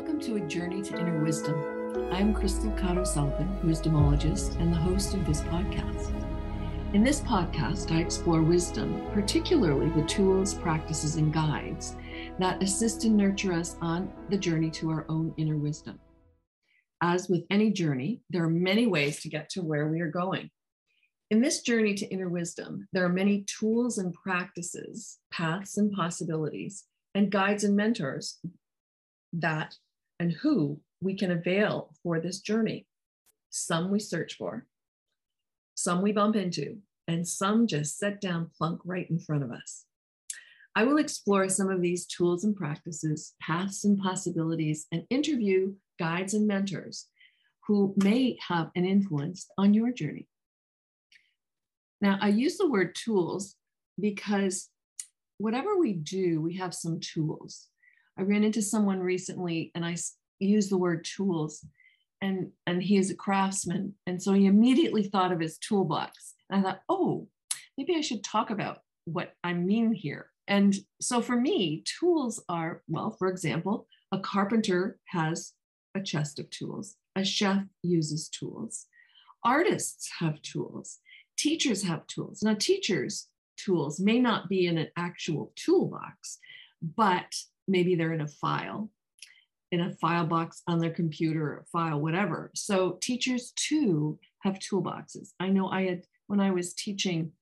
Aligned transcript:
Welcome 0.00 0.20
to 0.20 0.36
A 0.36 0.48
Journey 0.48 0.80
to 0.80 0.98
Inner 0.98 1.22
Wisdom. 1.22 2.08
I'm 2.10 2.32
Crystal 2.32 2.70
Kotow-Sullivan, 2.70 3.60
wisdomologist 3.62 4.58
and 4.58 4.72
the 4.72 4.78
host 4.78 5.12
of 5.12 5.26
this 5.26 5.42
podcast. 5.42 6.14
In 6.94 7.04
this 7.04 7.20
podcast, 7.20 7.92
I 7.92 8.00
explore 8.00 8.40
wisdom, 8.40 9.06
particularly 9.12 9.90
the 9.90 10.08
tools, 10.08 10.54
practices, 10.54 11.16
and 11.16 11.30
guides 11.34 11.96
that 12.38 12.62
assist 12.62 13.04
and 13.04 13.14
nurture 13.14 13.52
us 13.52 13.76
on 13.82 14.10
the 14.30 14.38
journey 14.38 14.70
to 14.70 14.88
our 14.88 15.04
own 15.10 15.34
inner 15.36 15.58
wisdom. 15.58 16.00
As 17.02 17.28
with 17.28 17.44
any 17.50 17.70
journey, 17.70 18.22
there 18.30 18.44
are 18.44 18.50
many 18.50 18.86
ways 18.86 19.20
to 19.20 19.28
get 19.28 19.50
to 19.50 19.62
where 19.62 19.88
we 19.88 20.00
are 20.00 20.10
going. 20.10 20.48
In 21.30 21.42
this 21.42 21.60
journey 21.60 21.92
to 21.96 22.06
inner 22.06 22.30
wisdom, 22.30 22.88
there 22.94 23.04
are 23.04 23.10
many 23.10 23.44
tools 23.44 23.98
and 23.98 24.14
practices, 24.14 25.18
paths 25.30 25.76
and 25.76 25.92
possibilities, 25.92 26.84
and 27.14 27.30
guides 27.30 27.64
and 27.64 27.76
mentors 27.76 28.38
that 29.34 29.76
and 30.20 30.30
who 30.30 30.78
we 31.00 31.16
can 31.16 31.32
avail 31.32 31.92
for 32.02 32.20
this 32.20 32.40
journey. 32.40 32.86
Some 33.48 33.90
we 33.90 33.98
search 33.98 34.34
for, 34.34 34.66
some 35.74 36.02
we 36.02 36.12
bump 36.12 36.36
into, 36.36 36.78
and 37.08 37.26
some 37.26 37.66
just 37.66 37.98
set 37.98 38.20
down 38.20 38.50
plunk 38.56 38.82
right 38.84 39.10
in 39.10 39.18
front 39.18 39.42
of 39.42 39.50
us. 39.50 39.86
I 40.76 40.84
will 40.84 40.98
explore 40.98 41.48
some 41.48 41.68
of 41.68 41.82
these 41.82 42.06
tools 42.06 42.44
and 42.44 42.54
practices, 42.54 43.34
paths 43.40 43.84
and 43.84 43.98
possibilities, 43.98 44.86
and 44.92 45.04
interview 45.10 45.74
guides 45.98 46.34
and 46.34 46.46
mentors 46.46 47.06
who 47.66 47.94
may 47.96 48.38
have 48.46 48.70
an 48.76 48.84
influence 48.84 49.48
on 49.58 49.74
your 49.74 49.90
journey. 49.90 50.28
Now, 52.00 52.18
I 52.20 52.28
use 52.28 52.56
the 52.56 52.70
word 52.70 52.94
tools 52.94 53.56
because 53.98 54.68
whatever 55.38 55.76
we 55.76 55.94
do, 55.94 56.40
we 56.40 56.56
have 56.56 56.74
some 56.74 57.00
tools. 57.00 57.66
I 58.18 58.22
ran 58.22 58.44
into 58.44 58.62
someone 58.62 59.00
recently 59.00 59.72
and 59.74 59.84
I 59.84 59.96
used 60.46 60.70
the 60.70 60.78
word 60.78 61.04
tools 61.04 61.64
and 62.20 62.50
and 62.66 62.82
he 62.82 62.96
is 62.96 63.10
a 63.10 63.14
craftsman. 63.14 63.94
And 64.06 64.22
so 64.22 64.32
he 64.32 64.46
immediately 64.46 65.04
thought 65.04 65.32
of 65.32 65.40
his 65.40 65.58
toolbox. 65.58 66.34
And 66.48 66.60
I 66.60 66.62
thought 66.62 66.82
oh 66.88 67.28
maybe 67.76 67.94
I 67.96 68.00
should 68.00 68.24
talk 68.24 68.50
about 68.50 68.78
what 69.04 69.34
I 69.42 69.52
mean 69.54 69.92
here. 69.92 70.30
And 70.48 70.74
so 71.00 71.22
for 71.22 71.36
me 71.36 71.84
tools 71.98 72.42
are 72.48 72.82
well 72.88 73.10
for 73.10 73.28
example 73.28 73.86
a 74.12 74.18
carpenter 74.18 74.98
has 75.06 75.52
a 75.94 76.02
chest 76.02 76.38
of 76.38 76.50
tools. 76.50 76.96
A 77.16 77.24
chef 77.24 77.62
uses 77.82 78.28
tools. 78.28 78.86
Artists 79.44 80.10
have 80.20 80.40
tools. 80.42 80.98
Teachers 81.36 81.82
have 81.82 82.06
tools. 82.06 82.42
Now 82.42 82.54
teachers 82.54 83.28
tools 83.56 84.00
may 84.00 84.18
not 84.18 84.48
be 84.48 84.66
in 84.66 84.78
an 84.78 84.88
actual 84.96 85.52
toolbox 85.56 86.38
but 86.96 87.34
maybe 87.68 87.94
they're 87.94 88.12
in 88.12 88.22
a 88.22 88.28
file 88.28 88.90
in 89.72 89.80
a 89.80 89.92
file 89.94 90.26
box 90.26 90.62
on 90.66 90.78
their 90.78 90.90
computer 90.90 91.64
file 91.72 92.00
whatever. 92.00 92.50
So 92.54 92.98
teachers 93.00 93.52
too 93.56 94.18
have 94.40 94.58
toolboxes. 94.58 95.32
I 95.38 95.48
know 95.48 95.68
i 95.68 95.82
had 95.86 96.02
when 96.26 96.40
i 96.40 96.50
was 96.50 96.74
teaching 96.74 97.32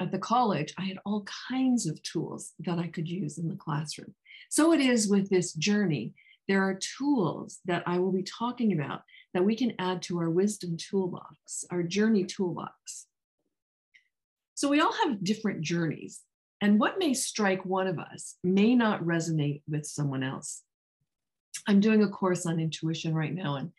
at 0.00 0.10
the 0.10 0.18
college 0.18 0.74
i 0.78 0.82
had 0.82 0.98
all 1.04 1.26
kinds 1.50 1.86
of 1.86 2.02
tools 2.02 2.52
that 2.60 2.78
i 2.78 2.88
could 2.88 3.08
use 3.08 3.38
in 3.38 3.48
the 3.48 3.56
classroom. 3.56 4.14
So 4.50 4.72
it 4.72 4.80
is 4.80 5.08
with 5.08 5.30
this 5.30 5.52
journey. 5.52 6.14
There 6.48 6.62
are 6.62 6.78
tools 6.98 7.60
that 7.64 7.82
i 7.86 7.98
will 7.98 8.12
be 8.12 8.24
talking 8.24 8.72
about 8.72 9.02
that 9.32 9.44
we 9.44 9.56
can 9.56 9.74
add 9.78 10.02
to 10.02 10.18
our 10.18 10.30
wisdom 10.30 10.76
toolbox 10.76 11.64
our 11.70 11.82
journey 11.82 12.24
toolbox. 12.24 13.06
So 14.56 14.68
we 14.68 14.80
all 14.80 14.92
have 15.04 15.24
different 15.24 15.62
journeys 15.62 16.22
and 16.60 16.80
what 16.80 16.98
may 16.98 17.12
strike 17.12 17.64
one 17.64 17.86
of 17.86 17.98
us 17.98 18.36
may 18.42 18.74
not 18.74 19.02
resonate 19.02 19.62
with 19.68 19.84
someone 19.84 20.22
else. 20.22 20.62
I'm 21.66 21.80
doing 21.80 22.02
a 22.02 22.08
course 22.08 22.46
on 22.46 22.60
intuition 22.60 23.14
right 23.14 23.34
now, 23.34 23.56
and 23.56 23.72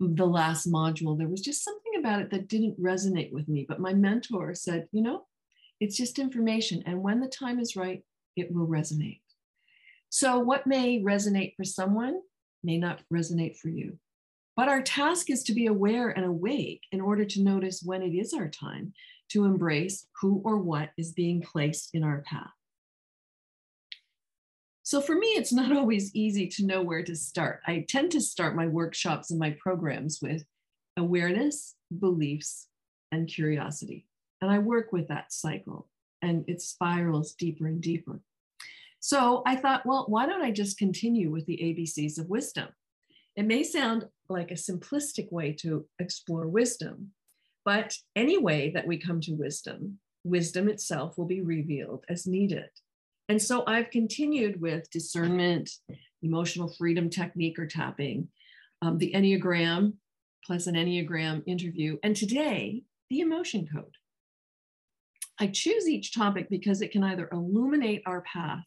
the 0.00 0.26
last 0.26 0.70
module, 0.70 1.16
there 1.16 1.28
was 1.28 1.40
just 1.40 1.64
something 1.64 1.92
about 1.98 2.20
it 2.20 2.30
that 2.30 2.48
didn't 2.48 2.80
resonate 2.80 3.32
with 3.32 3.48
me. 3.48 3.64
But 3.68 3.80
my 3.80 3.94
mentor 3.94 4.54
said, 4.54 4.88
you 4.92 5.02
know, 5.02 5.26
it's 5.80 5.96
just 5.96 6.18
information. 6.18 6.82
And 6.86 7.02
when 7.02 7.20
the 7.20 7.28
time 7.28 7.58
is 7.58 7.76
right, 7.76 8.02
it 8.36 8.52
will 8.52 8.66
resonate. 8.66 9.20
So, 10.08 10.38
what 10.38 10.66
may 10.66 11.00
resonate 11.00 11.54
for 11.56 11.64
someone 11.64 12.20
may 12.62 12.78
not 12.78 13.00
resonate 13.12 13.56
for 13.56 13.68
you. 13.68 13.98
But 14.56 14.68
our 14.68 14.82
task 14.82 15.30
is 15.30 15.42
to 15.44 15.54
be 15.54 15.66
aware 15.66 16.10
and 16.10 16.24
awake 16.26 16.82
in 16.92 17.00
order 17.00 17.24
to 17.24 17.42
notice 17.42 17.82
when 17.82 18.02
it 18.02 18.14
is 18.14 18.34
our 18.34 18.48
time 18.48 18.92
to 19.30 19.44
embrace 19.44 20.06
who 20.20 20.42
or 20.44 20.58
what 20.58 20.90
is 20.98 21.12
being 21.12 21.40
placed 21.40 21.94
in 21.94 22.04
our 22.04 22.22
path. 22.22 22.50
So 24.92 25.00
for 25.00 25.14
me, 25.14 25.28
it's 25.28 25.54
not 25.54 25.72
always 25.76 26.14
easy 26.14 26.46
to 26.48 26.66
know 26.66 26.82
where 26.82 27.02
to 27.02 27.16
start. 27.16 27.62
I 27.66 27.86
tend 27.88 28.12
to 28.12 28.20
start 28.20 28.54
my 28.54 28.66
workshops 28.66 29.30
and 29.30 29.40
my 29.40 29.56
programs 29.58 30.18
with 30.20 30.44
awareness, 30.98 31.76
beliefs, 31.98 32.68
and 33.10 33.26
curiosity. 33.26 34.06
And 34.42 34.50
I 34.50 34.58
work 34.58 34.92
with 34.92 35.08
that 35.08 35.32
cycle 35.32 35.88
and 36.20 36.44
it 36.46 36.60
spirals 36.60 37.32
deeper 37.32 37.68
and 37.68 37.80
deeper. 37.80 38.20
So 39.00 39.42
I 39.46 39.56
thought, 39.56 39.86
well, 39.86 40.04
why 40.08 40.26
don't 40.26 40.42
I 40.42 40.50
just 40.50 40.76
continue 40.76 41.30
with 41.30 41.46
the 41.46 41.56
ABCs 41.56 42.18
of 42.18 42.28
wisdom? 42.28 42.68
It 43.34 43.46
may 43.46 43.62
sound 43.62 44.04
like 44.28 44.50
a 44.50 44.62
simplistic 44.68 45.32
way 45.32 45.54
to 45.60 45.86
explore 46.00 46.48
wisdom, 46.48 47.12
but 47.64 47.96
any 48.14 48.36
way 48.36 48.68
that 48.74 48.86
we 48.86 48.98
come 48.98 49.22
to 49.22 49.32
wisdom, 49.32 50.00
wisdom 50.22 50.68
itself 50.68 51.16
will 51.16 51.24
be 51.24 51.40
revealed 51.40 52.04
as 52.10 52.26
needed. 52.26 52.68
And 53.28 53.40
so 53.40 53.64
I've 53.66 53.90
continued 53.90 54.60
with 54.60 54.90
discernment, 54.90 55.70
emotional 56.22 56.72
freedom 56.78 57.08
technique 57.08 57.58
or 57.58 57.66
tapping, 57.66 58.28
um, 58.82 58.98
the 58.98 59.12
Enneagram 59.14 59.94
plus 60.44 60.66
an 60.66 60.74
Enneagram 60.74 61.42
interview, 61.46 61.98
and 62.02 62.16
today, 62.16 62.82
the 63.10 63.20
emotion 63.20 63.68
code. 63.72 63.96
I 65.38 65.46
choose 65.48 65.88
each 65.88 66.14
topic 66.14 66.48
because 66.50 66.82
it 66.82 66.90
can 66.90 67.04
either 67.04 67.28
illuminate 67.32 68.02
our 68.06 68.22
path, 68.22 68.64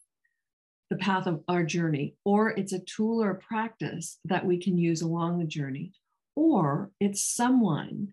the 0.89 0.97
path 0.97 1.27
of 1.27 1.43
our 1.47 1.63
journey, 1.63 2.16
or 2.23 2.51
it's 2.51 2.73
a 2.73 2.79
tool 2.79 3.22
or 3.22 3.31
a 3.31 3.39
practice 3.39 4.19
that 4.25 4.45
we 4.45 4.57
can 4.57 4.77
use 4.77 5.01
along 5.01 5.39
the 5.39 5.45
journey, 5.45 5.93
or 6.35 6.91
it's 6.99 7.23
someone 7.23 8.09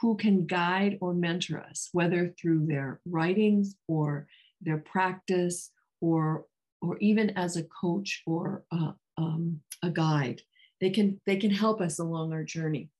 who 0.00 0.16
can 0.16 0.46
guide 0.46 0.98
or 1.00 1.14
mentor 1.14 1.58
us, 1.60 1.88
whether 1.92 2.34
through 2.40 2.66
their 2.66 3.00
writings 3.06 3.76
or 3.88 4.26
their 4.60 4.78
practice 4.78 5.70
or, 6.06 6.46
or 6.80 6.96
even 6.98 7.30
as 7.30 7.56
a 7.56 7.64
coach 7.64 8.22
or 8.26 8.64
a, 8.72 8.94
um, 9.18 9.60
a 9.82 9.90
guide. 9.90 10.42
They 10.80 10.90
can, 10.90 11.20
they 11.26 11.36
can 11.36 11.50
help 11.50 11.80
us 11.80 11.98
along 11.98 12.32
our 12.32 12.44
journey. 12.44 12.90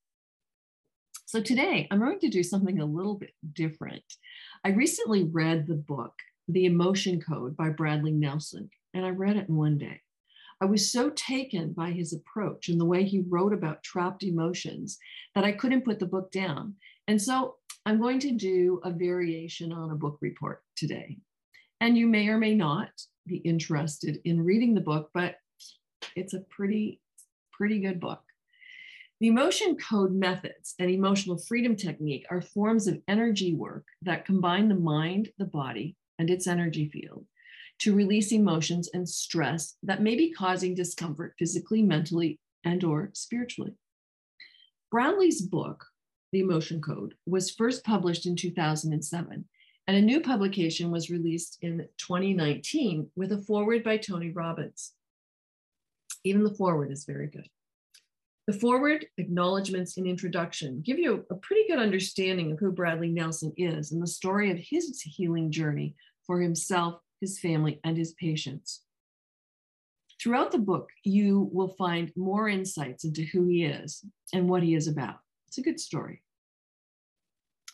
So 1.26 1.40
today 1.40 1.86
I'm 1.90 2.00
going 2.00 2.20
to 2.20 2.28
do 2.28 2.42
something 2.42 2.80
a 2.80 2.84
little 2.84 3.14
bit 3.14 3.32
different. 3.52 4.04
I 4.64 4.70
recently 4.70 5.24
read 5.24 5.66
the 5.66 5.74
book, 5.74 6.14
The 6.48 6.66
Emotion 6.66 7.20
Code 7.20 7.56
by 7.56 7.70
Bradley 7.70 8.12
Nelson, 8.12 8.70
and 8.94 9.04
I 9.04 9.10
read 9.10 9.36
it 9.36 9.48
in 9.48 9.56
one 9.56 9.78
day. 9.78 10.00
I 10.60 10.64
was 10.64 10.90
so 10.90 11.10
taken 11.10 11.74
by 11.74 11.90
his 11.90 12.14
approach 12.14 12.68
and 12.68 12.80
the 12.80 12.86
way 12.86 13.04
he 13.04 13.24
wrote 13.28 13.52
about 13.52 13.82
trapped 13.82 14.22
emotions 14.22 14.98
that 15.34 15.44
I 15.44 15.52
couldn't 15.52 15.84
put 15.84 15.98
the 15.98 16.06
book 16.06 16.32
down. 16.32 16.74
And 17.08 17.20
so 17.20 17.56
I'm 17.84 18.00
going 18.00 18.20
to 18.20 18.32
do 18.32 18.80
a 18.84 18.90
variation 18.90 19.72
on 19.72 19.90
a 19.90 19.96
book 19.96 20.18
report 20.22 20.62
today. 20.76 21.18
And 21.80 21.96
you 21.96 22.06
may 22.06 22.28
or 22.28 22.38
may 22.38 22.54
not 22.54 22.90
be 23.26 23.36
interested 23.38 24.20
in 24.24 24.44
reading 24.44 24.74
the 24.74 24.80
book, 24.80 25.10
but 25.12 25.36
it's 26.14 26.34
a 26.34 26.40
pretty, 26.40 27.00
pretty 27.52 27.80
good 27.80 28.00
book. 28.00 28.22
The 29.20 29.28
emotion 29.28 29.76
code 29.76 30.12
methods 30.12 30.74
and 30.78 30.90
emotional 30.90 31.38
freedom 31.38 31.74
technique 31.74 32.26
are 32.30 32.42
forms 32.42 32.86
of 32.86 33.00
energy 33.08 33.54
work 33.54 33.86
that 34.02 34.26
combine 34.26 34.68
the 34.68 34.74
mind, 34.74 35.30
the 35.38 35.46
body, 35.46 35.96
and 36.18 36.30
its 36.30 36.46
energy 36.46 36.88
field 36.88 37.24
to 37.78 37.94
release 37.94 38.32
emotions 38.32 38.88
and 38.92 39.08
stress 39.08 39.76
that 39.82 40.02
may 40.02 40.16
be 40.16 40.32
causing 40.32 40.74
discomfort 40.74 41.34
physically, 41.38 41.82
mentally, 41.82 42.38
and 42.64 42.82
or 42.84 43.10
spiritually. 43.14 43.74
Bradley's 44.90 45.42
book, 45.42 45.84
The 46.32 46.40
Emotion 46.40 46.80
Code, 46.80 47.14
was 47.26 47.50
first 47.50 47.84
published 47.84 48.26
in 48.26 48.36
2007, 48.36 49.44
and 49.86 49.96
a 49.96 50.02
new 50.02 50.20
publication 50.20 50.90
was 50.90 51.10
released 51.10 51.58
in 51.62 51.88
2019 51.98 53.10
with 53.16 53.32
a 53.32 53.42
foreword 53.42 53.84
by 53.84 53.96
Tony 53.96 54.30
Robbins. 54.30 54.92
Even 56.24 56.42
the 56.42 56.54
foreword 56.54 56.90
is 56.90 57.04
very 57.04 57.28
good. 57.28 57.48
The 58.46 58.52
foreword, 58.52 59.06
acknowledgments, 59.18 59.96
and 59.96 60.06
introduction 60.06 60.82
give 60.84 60.98
you 60.98 61.24
a 61.30 61.34
pretty 61.34 61.66
good 61.68 61.78
understanding 61.78 62.52
of 62.52 62.58
who 62.58 62.70
Bradley 62.70 63.08
Nelson 63.08 63.52
is 63.56 63.92
and 63.92 64.02
the 64.02 64.06
story 64.06 64.50
of 64.50 64.58
his 64.58 65.00
healing 65.02 65.50
journey 65.50 65.96
for 66.26 66.40
himself 66.40 67.00
his 67.20 67.38
family, 67.38 67.80
and 67.84 67.96
his 67.96 68.12
patients. 68.14 68.82
Throughout 70.20 70.52
the 70.52 70.58
book, 70.58 70.90
you 71.04 71.48
will 71.52 71.74
find 71.76 72.12
more 72.16 72.48
insights 72.48 73.04
into 73.04 73.22
who 73.22 73.46
he 73.46 73.64
is 73.64 74.04
and 74.32 74.48
what 74.48 74.62
he 74.62 74.74
is 74.74 74.88
about. 74.88 75.16
It's 75.48 75.58
a 75.58 75.62
good 75.62 75.80
story. 75.80 76.22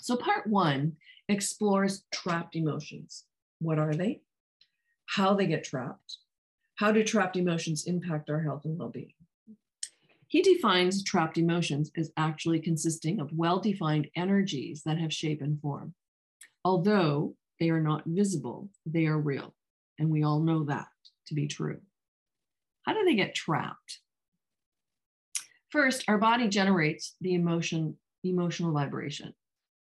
So, 0.02 0.16
part 0.16 0.48
one 0.48 0.96
explores 1.28 2.02
trapped 2.12 2.56
emotions. 2.56 3.24
What 3.60 3.78
are 3.78 3.94
they? 3.94 4.20
How 5.06 5.32
they 5.34 5.46
get 5.46 5.62
trapped? 5.62 6.16
How 6.74 6.90
do 6.90 7.04
trapped 7.04 7.36
emotions 7.36 7.84
impact 7.86 8.28
our 8.28 8.42
health 8.42 8.64
and 8.64 8.76
well 8.76 8.88
being? 8.88 9.12
He 10.26 10.42
defines 10.42 11.04
trapped 11.04 11.38
emotions 11.38 11.92
as 11.96 12.10
actually 12.16 12.58
consisting 12.58 13.20
of 13.20 13.30
well 13.32 13.60
defined 13.60 14.08
energies 14.16 14.82
that 14.84 14.98
have 14.98 15.12
shape 15.12 15.40
and 15.40 15.60
form. 15.60 15.94
Although 16.64 17.36
they 17.60 17.70
are 17.70 17.80
not 17.80 18.02
visible, 18.04 18.70
they 18.84 19.06
are 19.06 19.20
real. 19.20 19.54
And 20.00 20.10
we 20.10 20.24
all 20.24 20.40
know 20.40 20.64
that 20.64 20.88
to 21.28 21.34
be 21.34 21.46
true. 21.46 21.80
How 22.82 22.94
do 22.94 23.04
they 23.04 23.14
get 23.14 23.36
trapped? 23.36 24.00
First, 25.70 26.02
our 26.08 26.18
body 26.18 26.48
generates 26.48 27.14
the 27.20 27.34
emotion, 27.34 27.98
emotional 28.24 28.72
vibration. 28.72 29.32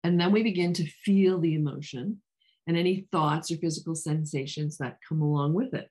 And 0.04 0.20
then 0.20 0.30
we 0.30 0.42
begin 0.42 0.74
to 0.74 0.86
feel 0.86 1.40
the 1.40 1.54
emotion 1.54 2.20
and 2.66 2.76
any 2.76 3.06
thoughts 3.10 3.50
or 3.50 3.56
physical 3.56 3.94
sensations 3.94 4.76
that 4.78 4.98
come 5.06 5.22
along 5.22 5.54
with 5.54 5.74
it. 5.74 5.90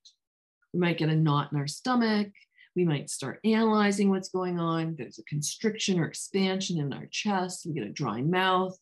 We 0.73 0.79
might 0.79 0.99
get 0.99 1.09
a 1.09 1.15
knot 1.15 1.51
in 1.51 1.57
our 1.57 1.67
stomach. 1.67 2.29
We 2.75 2.85
might 2.85 3.09
start 3.09 3.39
analyzing 3.43 4.09
what's 4.09 4.29
going 4.29 4.59
on. 4.59 4.95
There's 4.97 5.19
a 5.19 5.23
constriction 5.23 5.99
or 5.99 6.05
expansion 6.05 6.79
in 6.79 6.93
our 6.93 7.07
chest. 7.11 7.65
We 7.65 7.73
get 7.73 7.87
a 7.87 7.91
dry 7.91 8.21
mouth, 8.21 8.77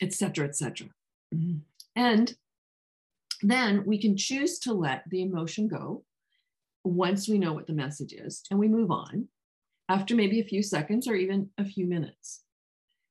etc., 0.00 0.46
etc. 0.46 0.88
Mm-hmm. 1.34 1.58
And 1.94 2.34
then 3.42 3.84
we 3.86 4.00
can 4.00 4.16
choose 4.16 4.58
to 4.60 4.72
let 4.72 5.04
the 5.10 5.22
emotion 5.22 5.68
go 5.68 6.04
once 6.84 7.28
we 7.28 7.38
know 7.38 7.52
what 7.52 7.66
the 7.66 7.72
message 7.72 8.12
is, 8.12 8.42
and 8.50 8.58
we 8.58 8.68
move 8.68 8.90
on 8.90 9.28
after 9.88 10.14
maybe 10.14 10.40
a 10.40 10.44
few 10.44 10.62
seconds 10.62 11.06
or 11.06 11.14
even 11.14 11.50
a 11.58 11.64
few 11.64 11.86
minutes. 11.86 12.42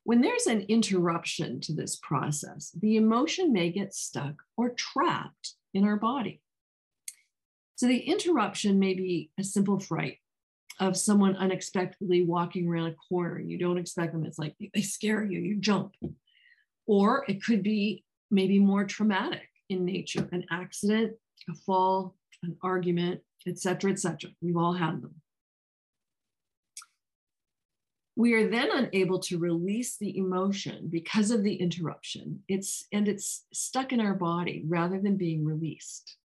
When 0.08 0.22
there's 0.22 0.48
an 0.48 0.62
interruption 0.70 1.60
to 1.60 1.74
this 1.74 1.98
process, 1.98 2.72
the 2.80 2.96
emotion 2.96 3.52
may 3.52 3.70
get 3.70 3.94
stuck 3.94 4.36
or 4.56 4.70
trapped 4.70 5.56
in 5.74 5.84
our 5.84 5.98
body. 5.98 6.40
So 7.76 7.88
the 7.88 8.00
interruption 8.00 8.80
may 8.80 8.94
be 8.94 9.32
a 9.38 9.44
simple 9.44 9.82
fright 9.82 10.20
of 10.80 10.96
someone 10.96 11.36
unexpectedly 11.36 12.24
walking 12.24 12.70
around 12.70 12.88
a 12.88 12.96
corner. 13.10 13.38
You 13.38 13.58
don't 13.58 13.78
expect 13.78 14.14
them. 14.14 14.24
It's 14.24 14.40
like 14.40 14.56
they 14.74 14.82
scare 14.82 15.26
you, 15.26 15.42
you 15.42 15.58
jump. 15.58 15.94
Or 16.86 17.26
it 17.28 17.44
could 17.44 17.62
be 17.62 18.06
maybe 18.32 18.60
more 18.60 18.86
traumatic 18.86 19.50
in 19.68 19.84
nature, 19.84 20.30
an 20.32 20.46
accident, 20.50 21.18
a 21.50 21.54
fall, 21.54 22.16
an 22.44 22.56
argument, 22.64 23.20
etc., 23.46 23.92
etc. 23.92 24.30
We've 24.42 24.56
all 24.56 24.72
had 24.72 25.02
them. 25.02 25.16
We 28.18 28.34
are 28.34 28.50
then 28.50 28.70
unable 28.74 29.20
to 29.20 29.38
release 29.38 29.96
the 29.96 30.18
emotion 30.18 30.88
because 30.90 31.30
of 31.30 31.44
the 31.44 31.54
interruption. 31.54 32.42
It's 32.48 32.88
and 32.92 33.08
it's 33.08 33.46
stuck 33.54 33.94
in 33.94 34.00
our 34.00 34.16
body 34.16 34.64
rather 34.68 35.00
than 35.00 35.18
being 35.18 35.46
released. 35.46 36.18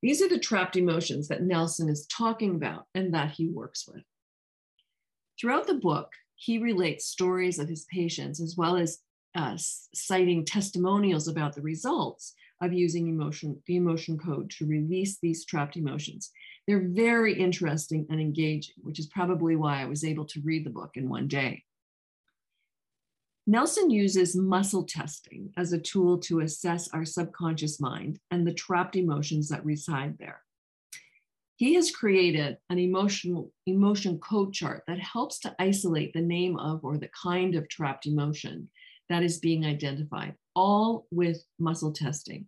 These 0.00 0.22
are 0.22 0.28
the 0.28 0.38
trapped 0.38 0.76
emotions 0.76 1.26
that 1.26 1.42
Nelson 1.42 1.88
is 1.88 2.06
talking 2.06 2.54
about 2.54 2.86
and 2.94 3.12
that 3.14 3.32
he 3.32 3.48
works 3.48 3.88
with. 3.88 4.04
Throughout 5.40 5.66
the 5.66 5.74
book, 5.74 6.12
he 6.36 6.58
relates 6.58 7.06
stories 7.06 7.58
of 7.58 7.68
his 7.68 7.84
patients 7.92 8.40
as 8.40 8.56
well 8.56 8.76
as 8.76 9.00
uh, 9.34 9.56
citing 9.56 10.44
testimonials 10.44 11.26
about 11.26 11.56
the 11.56 11.62
results 11.62 12.34
of 12.60 12.72
using 12.72 13.08
emotion, 13.08 13.62
the 13.66 13.76
emotion 13.76 14.18
code 14.18 14.50
to 14.50 14.66
release 14.66 15.18
these 15.20 15.44
trapped 15.44 15.76
emotions. 15.76 16.30
They're 16.66 16.88
very 16.88 17.38
interesting 17.38 18.06
and 18.10 18.20
engaging, 18.20 18.74
which 18.82 18.98
is 18.98 19.06
probably 19.06 19.56
why 19.56 19.80
I 19.80 19.86
was 19.86 20.04
able 20.04 20.24
to 20.26 20.40
read 20.44 20.64
the 20.64 20.70
book 20.70 20.92
in 20.96 21.08
one 21.08 21.28
day. 21.28 21.64
Nelson 23.46 23.88
uses 23.88 24.36
muscle 24.36 24.84
testing 24.84 25.50
as 25.56 25.72
a 25.72 25.78
tool 25.78 26.18
to 26.18 26.40
assess 26.40 26.88
our 26.92 27.06
subconscious 27.06 27.80
mind 27.80 28.18
and 28.30 28.46
the 28.46 28.52
trapped 28.52 28.94
emotions 28.94 29.48
that 29.48 29.64
reside 29.64 30.18
there. 30.18 30.42
He 31.56 31.74
has 31.74 31.90
created 31.90 32.58
an 32.68 32.78
emotional 32.78 33.50
emotion 33.66 34.18
code 34.18 34.52
chart 34.52 34.84
that 34.86 35.00
helps 35.00 35.40
to 35.40 35.56
isolate 35.58 36.12
the 36.12 36.20
name 36.20 36.58
of 36.58 36.84
or 36.84 36.98
the 36.98 37.08
kind 37.08 37.54
of 37.54 37.68
trapped 37.68 38.06
emotion 38.06 38.68
that 39.08 39.22
is 39.22 39.38
being 39.38 39.64
identified, 39.64 40.34
all 40.58 41.06
with 41.12 41.44
muscle 41.60 41.92
testing. 41.92 42.46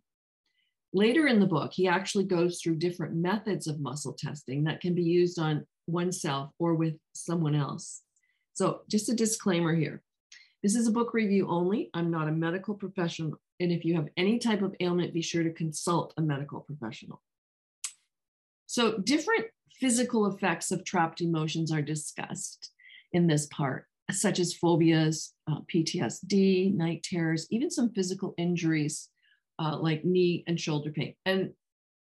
Later 0.93 1.29
in 1.29 1.39
the 1.39 1.47
book, 1.47 1.73
he 1.73 1.87
actually 1.87 2.25
goes 2.25 2.61
through 2.61 2.77
different 2.77 3.15
methods 3.15 3.69
of 3.69 3.79
muscle 3.79 4.17
testing 4.19 4.65
that 4.65 4.81
can 4.81 4.97
be 4.97 5.05
used 5.05 5.39
on 5.39 5.65
oneself 5.87 6.51
or 6.59 6.75
with 6.75 6.97
someone 7.15 7.55
else. 7.55 8.03
So, 8.55 8.81
just 8.91 9.09
a 9.09 9.15
disclaimer 9.15 9.75
here 9.75 10.03
this 10.63 10.75
is 10.75 10.87
a 10.87 10.93
book 10.93 11.15
review 11.15 11.47
only. 11.49 11.89
I'm 11.95 12.11
not 12.11 12.29
a 12.29 12.33
medical 12.33 12.75
professional. 12.75 13.41
And 13.61 13.73
if 13.73 13.85
you 13.85 13.95
have 13.95 14.09
any 14.17 14.39
type 14.39 14.63
of 14.63 14.75
ailment, 14.81 15.15
be 15.15 15.23
sure 15.23 15.43
to 15.43 15.53
consult 15.53 16.13
a 16.17 16.23
medical 16.23 16.61
professional. 16.61 17.23
So, 18.67 18.99
different 18.99 19.47
physical 19.73 20.27
effects 20.27 20.71
of 20.71 20.85
trapped 20.85 21.21
emotions 21.21 21.73
are 21.73 21.83
discussed 21.83 22.73
in 23.13 23.27
this 23.27 23.47
part, 23.47 23.87
such 24.13 24.39
as 24.39 24.55
phobias, 24.55 25.33
uh, 25.51 25.61
PTSD, 25.73 26.75
night 26.75 27.03
terrors, 27.03 27.47
even 27.51 27.71
some 27.71 27.93
physical 27.93 28.35
injuries 28.39 29.09
uh, 29.59 29.77
like 29.77 30.05
knee 30.05 30.45
and 30.47 30.59
shoulder 30.59 30.91
pain. 30.91 31.15
And 31.27 31.51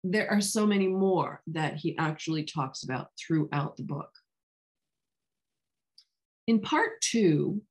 there 0.04 0.30
are 0.30 0.42
so 0.42 0.65
many 0.65 0.88
more 0.88 1.42
that 1.48 1.75
he 1.75 1.98
actually 1.98 2.44
talks 2.44 2.83
about 2.83 3.09
throughout 3.19 3.77
the 3.77 3.83
book. 3.83 4.09
In 6.48 6.62
part 6.62 7.01
two 7.01 7.62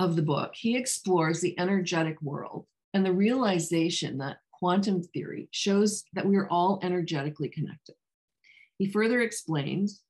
of 0.00 0.16
the 0.16 0.22
book, 0.22 0.52
he 0.54 0.76
explores 0.76 1.40
the 1.40 1.58
energetic 1.58 2.20
world 2.22 2.66
and 2.94 3.04
the 3.04 3.12
realization 3.12 4.18
that 4.18 4.38
quantum 4.52 5.02
theory 5.02 5.48
shows 5.50 6.04
that 6.14 6.26
we 6.26 6.36
are 6.36 6.48
all 6.48 6.80
energetically 6.82 7.48
connected. 7.48 7.94
He 8.78 8.90
further 8.90 9.20
explains 9.20 10.02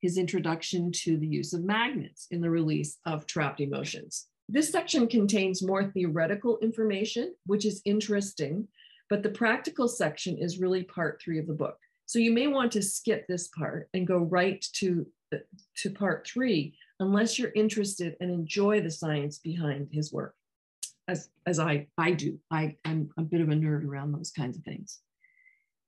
his 0.00 0.18
introduction 0.18 0.92
to 0.92 1.16
the 1.16 1.26
use 1.26 1.52
of 1.52 1.64
magnets 1.64 2.26
in 2.30 2.40
the 2.40 2.50
release 2.50 2.98
of 3.04 3.26
trapped 3.26 3.60
emotions. 3.60 4.26
This 4.48 4.70
section 4.70 5.06
contains 5.08 5.62
more 5.62 5.84
theoretical 5.84 6.58
information, 6.62 7.34
which 7.46 7.66
is 7.66 7.82
interesting, 7.84 8.68
but 9.10 9.22
the 9.22 9.28
practical 9.28 9.88
section 9.88 10.38
is 10.38 10.60
really 10.60 10.84
part 10.84 11.20
three 11.20 11.38
of 11.38 11.46
the 11.46 11.52
book. 11.52 11.76
So 12.06 12.18
you 12.18 12.32
may 12.32 12.46
want 12.46 12.72
to 12.72 12.82
skip 12.82 13.26
this 13.26 13.48
part 13.48 13.88
and 13.92 14.06
go 14.06 14.18
right 14.18 14.64
to, 14.74 15.06
to 15.76 15.90
part 15.90 16.26
three, 16.26 16.74
unless 17.00 17.38
you're 17.38 17.52
interested 17.54 18.16
and 18.20 18.30
enjoy 18.30 18.80
the 18.80 18.90
science 18.90 19.38
behind 19.38 19.88
his 19.92 20.12
work, 20.12 20.34
as, 21.08 21.28
as 21.46 21.58
I, 21.58 21.88
I 21.98 22.12
do. 22.12 22.38
I, 22.50 22.76
I'm 22.86 23.10
a 23.18 23.22
bit 23.22 23.42
of 23.42 23.50
a 23.50 23.52
nerd 23.52 23.84
around 23.84 24.12
those 24.12 24.30
kinds 24.30 24.56
of 24.56 24.64
things. 24.64 25.00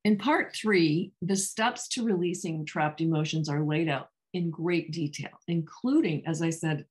In 0.04 0.16
part 0.16 0.57
three, 0.57 1.12
the 1.21 1.37
steps 1.37 1.87
to 1.88 2.04
releasing 2.04 2.64
trapped 2.64 3.02
emotions 3.02 3.49
are 3.49 3.62
laid 3.62 3.88
out 3.88 4.09
in 4.33 4.50
great 4.50 4.92
detail, 4.92 5.30
including, 5.47 6.26
as 6.26 6.40
I 6.40 6.50
said, 6.50 6.87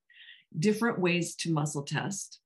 different 0.57 0.99
ways 0.99 1.35
to 1.37 1.51
muscle 1.51 1.83
test, 1.83 2.39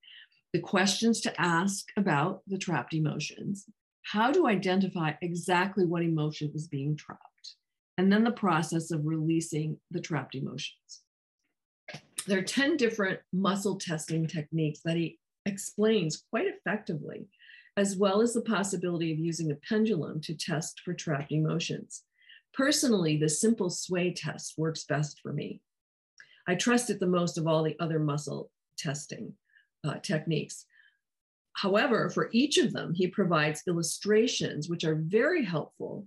the 0.53 0.59
questions 0.59 1.19
to 1.21 1.41
ask 1.41 1.87
about 1.97 2.41
the 2.47 2.57
trapped 2.57 2.93
emotions, 2.93 3.65
how 4.03 4.31
to 4.31 4.47
identify 4.47 5.13
exactly 5.21 5.85
what 5.85 6.03
emotion 6.03 6.51
is 6.55 6.67
being 6.67 6.95
trapped, 6.95 7.55
and 7.97 8.11
then 8.11 8.23
the 8.23 8.31
process 8.31 8.91
of 8.91 9.05
releasing 9.05 9.77
the 9.91 10.01
trapped 10.01 10.35
emotions. 10.35 11.03
There 12.25 12.39
are 12.39 12.43
10 12.43 12.77
different 12.77 13.19
muscle 13.33 13.77
testing 13.77 14.27
techniques 14.27 14.79
that 14.85 14.95
he 14.95 15.19
explains 15.45 16.23
quite 16.29 16.47
effectively, 16.47 17.27
as 17.77 17.97
well 17.97 18.21
as 18.21 18.33
the 18.33 18.41
possibility 18.41 19.11
of 19.11 19.19
using 19.19 19.51
a 19.51 19.55
pendulum 19.67 20.21
to 20.21 20.35
test 20.35 20.81
for 20.83 20.93
trapped 20.93 21.31
emotions. 21.31 22.03
Personally, 22.53 23.17
the 23.17 23.29
simple 23.29 23.69
sway 23.69 24.13
test 24.13 24.53
works 24.57 24.83
best 24.83 25.19
for 25.21 25.33
me. 25.33 25.59
I 26.47 26.55
trust 26.55 26.89
it 26.89 26.99
the 26.99 27.07
most 27.07 27.37
of 27.37 27.47
all 27.47 27.63
the 27.63 27.75
other 27.79 27.99
muscle 27.99 28.51
testing 28.77 29.33
uh, 29.83 29.95
techniques. 29.95 30.65
However, 31.53 32.09
for 32.09 32.29
each 32.31 32.57
of 32.57 32.73
them, 32.73 32.93
he 32.93 33.07
provides 33.07 33.63
illustrations, 33.67 34.69
which 34.69 34.83
are 34.83 34.95
very 34.95 35.43
helpful. 35.43 36.05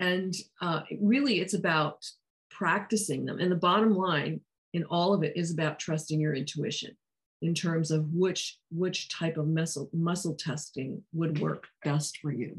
And 0.00 0.34
uh, 0.60 0.82
really, 1.00 1.40
it's 1.40 1.54
about 1.54 2.04
practicing 2.50 3.24
them. 3.24 3.38
And 3.38 3.50
the 3.50 3.56
bottom 3.56 3.94
line 3.94 4.40
in 4.74 4.84
all 4.84 5.14
of 5.14 5.22
it 5.22 5.36
is 5.36 5.52
about 5.52 5.78
trusting 5.78 6.20
your 6.20 6.34
intuition 6.34 6.96
in 7.42 7.54
terms 7.54 7.90
of 7.90 8.12
which, 8.12 8.58
which 8.70 9.08
type 9.08 9.36
of 9.36 9.46
muscle, 9.46 9.90
muscle 9.92 10.34
testing 10.34 11.02
would 11.12 11.38
work 11.38 11.66
best 11.84 12.18
for 12.18 12.32
you. 12.32 12.56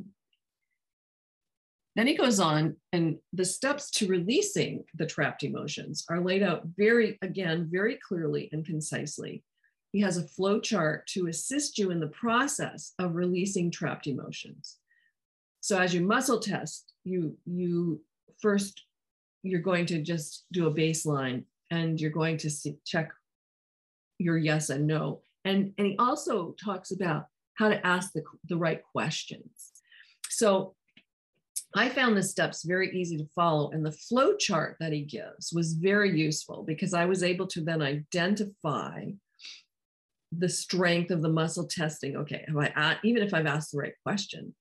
Then 1.96 2.06
he 2.06 2.16
goes 2.16 2.40
on, 2.40 2.76
and 2.94 3.18
the 3.34 3.44
steps 3.44 3.90
to 3.92 4.08
releasing 4.08 4.84
the 4.94 5.08
trapped 5.08 5.44
emotions 5.44 6.06
are 6.10 6.22
laid 6.22 6.44
out 6.44 6.62
very, 6.78 7.18
again, 7.24 7.68
very 7.72 7.98
clearly 8.08 8.50
and 8.52 8.64
concisely. 8.64 9.44
He 9.94 10.02
has 10.02 10.18
a 10.18 10.28
flow 10.28 10.60
chart 10.60 11.08
to 11.08 11.28
assist 11.28 11.80
you 11.80 11.90
in 11.90 12.00
the 12.00 12.08
process 12.08 12.94
of 13.00 13.16
releasing 13.16 13.72
trapped 13.72 14.06
emotions. 14.06 14.78
So 15.62 15.80
as 15.80 15.92
you 15.94 16.02
muscle 16.02 16.40
test, 16.40 16.94
you 17.04 17.36
you 17.46 18.02
first 18.40 18.84
you're 19.44 19.62
going 19.62 19.86
to 19.88 20.02
just 20.02 20.46
do 20.52 20.68
a 20.68 20.74
baseline 20.74 21.44
and 21.72 22.00
you're 22.00 22.12
going 22.12 22.38
to 22.38 22.50
see, 22.50 22.78
check 22.86 23.12
your 24.18 24.38
yes 24.38 24.70
and 24.70 24.88
no. 24.88 25.22
And, 25.46 25.74
and 25.78 25.88
he 25.88 25.96
also 25.98 26.56
talks 26.64 26.92
about 26.92 27.26
how 27.56 27.70
to 27.70 27.86
ask 27.86 28.14
the, 28.14 28.24
the 28.48 28.58
right 28.58 28.82
questions. 28.92 29.72
So 30.30 30.76
I 31.76 31.90
found 31.90 32.16
the 32.16 32.24
steps 32.24 32.64
very 32.64 32.96
easy 32.98 33.18
to 33.18 33.28
follow, 33.36 33.72
and 33.72 33.86
the 33.86 33.92
flow 33.92 34.36
chart 34.36 34.78
that 34.80 34.94
he 34.94 35.02
gives 35.02 35.52
was 35.54 35.74
very 35.74 36.18
useful 36.18 36.64
because 36.64 36.94
I 36.94 37.06
was 37.06 37.24
able 37.24 37.48
to 37.48 37.62
then 37.62 37.82
identify 37.82 39.06
the 40.32 40.50
strength 40.50 41.12
of 41.12 41.22
the 41.22 41.30
muscle 41.30 41.68
testing. 41.68 42.16
Okay, 42.18 42.46
have 42.48 42.58
I 42.58 42.98
even 43.04 43.24
if 43.24 43.34
I've 43.34 43.46
asked 43.46 43.72
the 43.72 43.80
right 43.80 43.94
question, 44.04 44.56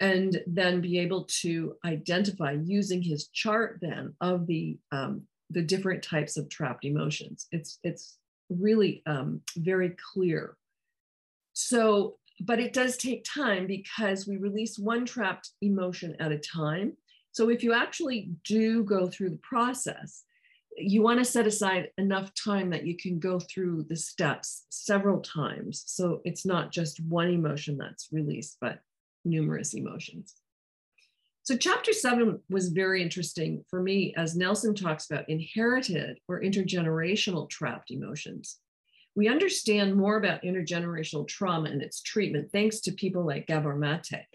and 0.00 0.42
then 0.46 0.80
be 0.80 0.98
able 0.98 1.24
to 1.42 1.74
identify 1.84 2.52
using 2.52 3.02
his 3.02 3.28
chart 3.28 3.78
then 3.80 4.14
of 4.20 4.46
the 4.46 4.78
um, 4.92 5.22
the 5.50 5.62
different 5.62 6.02
types 6.02 6.36
of 6.36 6.48
trapped 6.48 6.84
emotions. 6.84 7.46
It's 7.52 7.78
it's 7.82 8.18
really 8.48 9.02
um, 9.06 9.40
very 9.56 9.96
clear. 10.12 10.56
So 11.52 12.18
but 12.40 12.60
it 12.60 12.72
does 12.72 12.96
take 12.96 13.24
time 13.24 13.66
because 13.66 14.26
we 14.26 14.36
release 14.36 14.78
one 14.78 15.06
trapped 15.06 15.50
emotion 15.62 16.16
at 16.20 16.32
a 16.32 16.38
time. 16.38 16.92
So 17.32 17.48
if 17.50 17.62
you 17.62 17.72
actually 17.72 18.30
do 18.44 18.82
go 18.84 19.08
through 19.08 19.30
the 19.30 19.38
process, 19.38 20.24
you 20.76 21.02
want 21.02 21.18
to 21.18 21.24
set 21.24 21.46
aside 21.46 21.88
enough 21.96 22.32
time 22.34 22.70
that 22.70 22.86
you 22.86 22.96
can 22.96 23.18
go 23.18 23.40
through 23.40 23.86
the 23.88 23.96
steps 23.96 24.66
several 24.68 25.20
times. 25.20 25.84
So 25.86 26.20
it's 26.24 26.44
not 26.44 26.70
just 26.70 27.02
one 27.04 27.28
emotion 27.28 27.78
that's 27.78 28.08
released, 28.12 28.58
but 28.60 28.80
numerous 29.24 29.72
emotions. 29.74 30.34
So, 31.46 31.56
chapter 31.56 31.92
seven 31.92 32.40
was 32.50 32.68
very 32.68 33.02
interesting 33.02 33.64
for 33.70 33.80
me 33.80 34.12
as 34.16 34.36
Nelson 34.36 34.74
talks 34.74 35.10
about 35.10 35.28
inherited 35.28 36.18
or 36.28 36.42
intergenerational 36.42 37.48
trapped 37.48 37.90
emotions 37.90 38.58
we 39.16 39.28
understand 39.28 39.96
more 39.96 40.18
about 40.18 40.42
intergenerational 40.42 41.26
trauma 41.26 41.70
and 41.70 41.82
its 41.82 42.02
treatment 42.02 42.52
thanks 42.52 42.80
to 42.80 42.92
people 42.92 43.26
like 43.26 43.46
Gabor 43.46 43.74
Mate. 43.74 44.26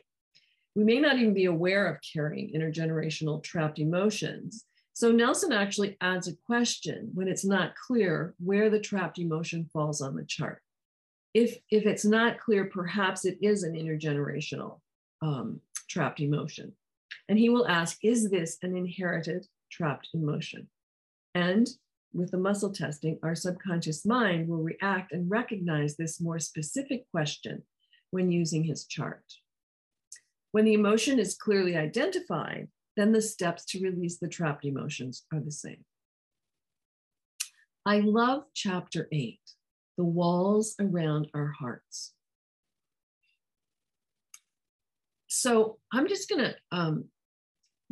We 0.75 0.83
may 0.83 0.99
not 0.99 1.17
even 1.17 1.35
be 1.35 1.45
aware 1.45 1.85
of 1.87 1.99
carrying 2.01 2.51
intergenerational 2.51 3.43
trapped 3.43 3.77
emotions. 3.77 4.65
So 4.93 5.11
Nelson 5.11 5.51
actually 5.51 5.97
adds 6.01 6.27
a 6.27 6.35
question 6.47 7.11
when 7.13 7.27
it's 7.27 7.45
not 7.45 7.75
clear 7.75 8.33
where 8.39 8.69
the 8.69 8.79
trapped 8.79 9.19
emotion 9.19 9.69
falls 9.71 10.01
on 10.01 10.15
the 10.15 10.25
chart. 10.25 10.61
If, 11.33 11.57
if 11.69 11.85
it's 11.85 12.03
not 12.03 12.39
clear, 12.39 12.65
perhaps 12.65 13.23
it 13.23 13.37
is 13.41 13.63
an 13.63 13.73
intergenerational 13.73 14.79
um, 15.21 15.61
trapped 15.87 16.19
emotion. 16.19 16.73
And 17.31 17.39
he 17.39 17.47
will 17.47 17.65
ask, 17.65 17.97
is 18.03 18.29
this 18.29 18.57
an 18.61 18.75
inherited 18.75 19.47
trapped 19.71 20.09
emotion? 20.13 20.67
And 21.33 21.65
with 22.13 22.31
the 22.31 22.37
muscle 22.37 22.73
testing, 22.73 23.19
our 23.23 23.35
subconscious 23.35 24.05
mind 24.05 24.49
will 24.49 24.61
react 24.61 25.13
and 25.13 25.31
recognize 25.31 25.95
this 25.95 26.19
more 26.19 26.39
specific 26.39 27.09
question 27.09 27.63
when 28.09 28.33
using 28.33 28.65
his 28.65 28.85
chart. 28.85 29.23
When 30.51 30.65
the 30.65 30.73
emotion 30.73 31.19
is 31.19 31.37
clearly 31.37 31.77
identified, 31.77 32.67
then 32.97 33.13
the 33.13 33.21
steps 33.21 33.63
to 33.67 33.81
release 33.81 34.19
the 34.19 34.27
trapped 34.27 34.65
emotions 34.65 35.23
are 35.31 35.39
the 35.39 35.53
same. 35.53 35.85
I 37.85 38.01
love 38.01 38.43
chapter 38.53 39.07
eight, 39.13 39.39
the 39.97 40.03
walls 40.03 40.75
around 40.81 41.29
our 41.33 41.53
hearts. 41.57 42.11
So 45.29 45.77
I'm 45.93 46.09
just 46.09 46.27
going 46.27 46.41
to 46.41 46.55
um, 46.73 47.05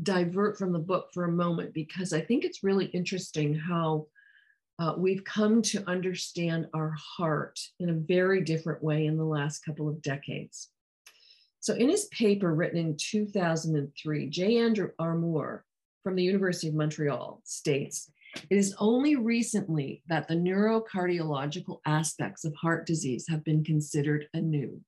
divert 0.01 0.57
from 0.57 0.71
the 0.71 0.79
book 0.79 1.09
for 1.13 1.25
a 1.25 1.31
moment 1.31 1.73
because 1.73 2.13
I 2.13 2.21
think 2.21 2.43
it's 2.43 2.63
really 2.63 2.85
interesting 2.85 3.53
how 3.53 4.07
uh, 4.79 4.93
we've 4.97 5.23
come 5.25 5.61
to 5.61 5.83
understand 5.89 6.67
our 6.73 6.95
heart 6.97 7.59
in 7.79 7.89
a 7.89 7.93
very 7.93 8.41
different 8.41 8.81
way 8.81 9.05
in 9.05 9.17
the 9.17 9.25
last 9.25 9.59
couple 9.59 9.89
of 9.89 10.01
decades. 10.01 10.69
So, 11.59 11.73
in 11.73 11.89
his 11.89 12.05
paper 12.05 12.53
written 12.53 12.79
in 12.79 12.95
2003, 12.97 14.29
J. 14.29 14.57
Andrew 14.57 14.91
Armour 14.97 15.65
from 16.03 16.15
the 16.15 16.23
University 16.23 16.69
of 16.69 16.75
Montreal 16.75 17.41
states 17.43 18.09
it 18.49 18.57
is 18.57 18.75
only 18.79 19.15
recently 19.15 20.03
that 20.07 20.27
the 20.27 20.35
neurocardiological 20.35 21.79
aspects 21.85 22.45
of 22.45 22.55
heart 22.55 22.85
disease 22.85 23.25
have 23.27 23.43
been 23.43 23.63
considered 23.63 24.27
anew. 24.33 24.81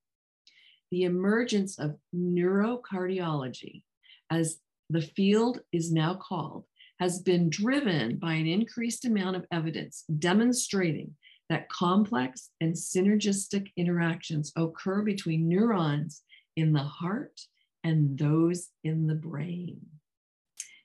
The 0.91 1.03
emergence 1.03 1.79
of 1.79 1.97
neurocardiology, 2.15 3.83
as 4.29 4.59
the 4.91 5.01
field 5.01 5.59
is 5.71 5.91
now 5.91 6.13
called, 6.15 6.65
has 6.99 7.19
been 7.19 7.49
driven 7.49 8.17
by 8.17 8.33
an 8.33 8.47
increased 8.47 9.05
amount 9.05 9.35
of 9.35 9.45
evidence 9.51 10.03
demonstrating 10.19 11.15
that 11.49 11.69
complex 11.69 12.49
and 12.61 12.73
synergistic 12.73 13.67
interactions 13.75 14.51
occur 14.55 15.01
between 15.01 15.47
neurons 15.47 16.21
in 16.55 16.73
the 16.73 16.83
heart 16.83 17.41
and 17.83 18.17
those 18.17 18.69
in 18.83 19.07
the 19.07 19.15
brain. 19.15 19.79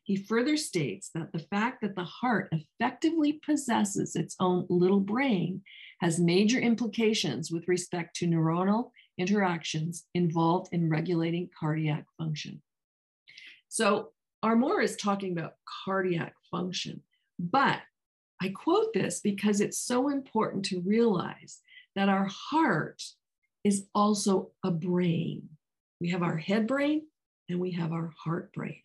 He 0.04 0.16
further 0.16 0.56
states 0.56 1.10
that 1.14 1.32
the 1.32 1.46
fact 1.50 1.82
that 1.82 1.96
the 1.96 2.04
heart 2.04 2.52
effectively 2.52 3.40
possesses 3.44 4.14
its 4.14 4.36
own 4.38 4.64
little 4.70 5.00
brain 5.00 5.62
has 6.00 6.20
major 6.20 6.60
implications 6.60 7.50
with 7.50 7.66
respect 7.66 8.14
to 8.16 8.26
neuronal 8.26 8.90
interactions 9.18 10.04
involved 10.14 10.68
in 10.72 10.88
regulating 10.88 11.50
cardiac 11.58 12.06
function. 12.18 12.62
So 13.68 14.12
Armour 14.42 14.80
is 14.80 14.96
talking 14.96 15.32
about 15.32 15.54
cardiac 15.84 16.34
function, 16.50 17.02
but 17.38 17.80
I 18.40 18.48
quote 18.50 18.92
this 18.92 19.20
because 19.20 19.60
it's 19.60 19.78
so 19.78 20.08
important 20.08 20.64
to 20.66 20.80
realize 20.80 21.60
that 21.94 22.08
our 22.08 22.28
heart 22.30 23.02
is 23.64 23.86
also 23.94 24.50
a 24.62 24.70
brain. 24.70 25.48
We 26.00 26.10
have 26.10 26.22
our 26.22 26.36
head 26.36 26.66
brain 26.66 27.06
and 27.48 27.58
we 27.58 27.72
have 27.72 27.92
our 27.92 28.12
heart 28.22 28.52
brain. 28.52 28.82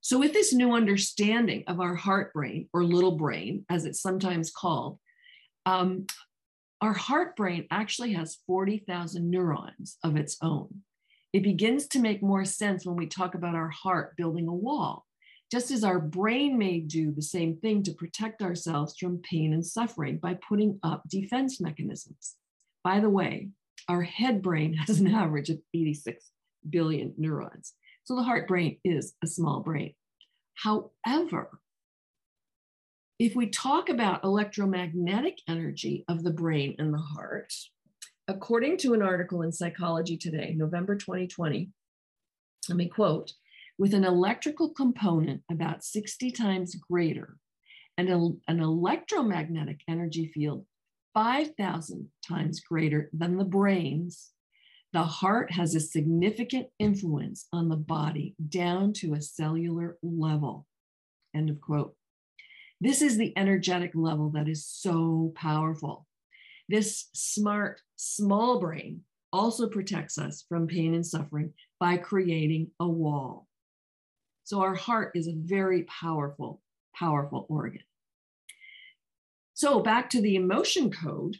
So, 0.00 0.20
with 0.20 0.32
this 0.32 0.52
new 0.52 0.72
understanding 0.72 1.64
of 1.66 1.80
our 1.80 1.96
heart 1.96 2.32
brain 2.32 2.68
or 2.72 2.84
little 2.84 3.16
brain, 3.16 3.64
as 3.68 3.84
it's 3.84 4.00
sometimes 4.00 4.52
called, 4.52 5.00
um, 5.64 6.06
our 6.80 6.92
heart 6.92 7.34
brain 7.34 7.66
actually 7.72 8.12
has 8.12 8.38
40,000 8.46 9.28
neurons 9.28 9.96
of 10.04 10.16
its 10.16 10.36
own. 10.42 10.82
It 11.32 11.42
begins 11.42 11.86
to 11.88 11.98
make 11.98 12.22
more 12.22 12.44
sense 12.44 12.86
when 12.86 12.96
we 12.96 13.06
talk 13.06 13.34
about 13.34 13.54
our 13.54 13.68
heart 13.68 14.16
building 14.16 14.48
a 14.48 14.54
wall, 14.54 15.06
just 15.50 15.70
as 15.70 15.84
our 15.84 15.98
brain 15.98 16.58
may 16.58 16.80
do 16.80 17.12
the 17.12 17.22
same 17.22 17.56
thing 17.56 17.82
to 17.84 17.92
protect 17.92 18.42
ourselves 18.42 18.96
from 18.98 19.18
pain 19.18 19.52
and 19.52 19.64
suffering 19.64 20.18
by 20.18 20.38
putting 20.48 20.78
up 20.82 21.02
defense 21.08 21.60
mechanisms. 21.60 22.36
By 22.82 23.00
the 23.00 23.10
way, 23.10 23.50
our 23.88 24.02
head 24.02 24.42
brain 24.42 24.74
has 24.86 25.00
an 25.00 25.08
average 25.08 25.50
of 25.50 25.58
86 25.74 26.24
billion 26.68 27.14
neurons. 27.16 27.74
So 28.04 28.16
the 28.16 28.22
heart 28.22 28.48
brain 28.48 28.78
is 28.84 29.14
a 29.22 29.26
small 29.26 29.60
brain. 29.60 29.94
However, 30.54 31.60
if 33.18 33.34
we 33.34 33.48
talk 33.48 33.88
about 33.88 34.24
electromagnetic 34.24 35.38
energy 35.48 36.04
of 36.08 36.22
the 36.22 36.30
brain 36.30 36.76
and 36.78 36.92
the 36.92 36.98
heart, 36.98 37.52
according 38.28 38.76
to 38.78 38.92
an 38.94 39.02
article 39.02 39.42
in 39.42 39.52
Psychology 39.52 40.16
Today, 40.16 40.54
November 40.56 40.96
2020, 40.96 41.70
let 42.68 42.76
me 42.76 42.88
quote, 42.88 43.32
with 43.78 43.94
an 43.94 44.04
electrical 44.04 44.70
component 44.70 45.42
about 45.50 45.84
60 45.84 46.30
times 46.32 46.74
greater 46.74 47.36
and 47.96 48.08
a, 48.08 48.30
an 48.48 48.60
electromagnetic 48.60 49.80
energy 49.88 50.30
field 50.34 50.66
5,000 51.14 52.08
times 52.26 52.60
greater 52.60 53.08
than 53.12 53.36
the 53.36 53.44
brain's, 53.44 54.32
the 54.92 55.02
heart 55.02 55.52
has 55.52 55.74
a 55.74 55.80
significant 55.80 56.66
influence 56.78 57.46
on 57.52 57.68
the 57.68 57.76
body 57.76 58.34
down 58.48 58.92
to 58.94 59.14
a 59.14 59.22
cellular 59.22 59.98
level. 60.02 60.66
End 61.34 61.48
of 61.48 61.60
quote. 61.60 61.94
This 62.80 63.02
is 63.02 63.16
the 63.16 63.36
energetic 63.36 63.92
level 63.94 64.30
that 64.30 64.48
is 64.48 64.66
so 64.66 65.32
powerful. 65.34 66.06
This 66.68 67.08
smart, 67.14 67.80
small 67.96 68.60
brain 68.60 69.02
also 69.32 69.68
protects 69.68 70.18
us 70.18 70.44
from 70.48 70.66
pain 70.66 70.94
and 70.94 71.06
suffering 71.06 71.52
by 71.78 71.96
creating 71.96 72.70
a 72.80 72.88
wall. 72.88 73.46
So, 74.44 74.60
our 74.60 74.74
heart 74.74 75.12
is 75.14 75.26
a 75.26 75.34
very 75.36 75.82
powerful, 75.84 76.62
powerful 76.94 77.46
organ. 77.48 77.82
So, 79.54 79.80
back 79.80 80.10
to 80.10 80.20
the 80.20 80.36
emotion 80.36 80.90
code, 80.90 81.36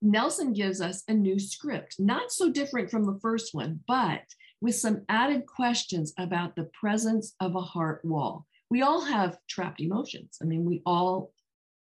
Nelson 0.00 0.52
gives 0.52 0.80
us 0.80 1.02
a 1.08 1.14
new 1.14 1.38
script, 1.38 1.96
not 1.98 2.30
so 2.30 2.50
different 2.50 2.90
from 2.90 3.04
the 3.04 3.18
first 3.20 3.54
one, 3.54 3.80
but 3.88 4.22
with 4.60 4.74
some 4.74 5.02
added 5.08 5.46
questions 5.46 6.12
about 6.18 6.54
the 6.54 6.70
presence 6.78 7.34
of 7.40 7.54
a 7.54 7.60
heart 7.60 8.04
wall. 8.04 8.46
We 8.70 8.82
all 8.82 9.04
have 9.04 9.38
trapped 9.48 9.80
emotions. 9.80 10.38
I 10.42 10.44
mean, 10.44 10.64
we 10.64 10.82
all 10.84 11.32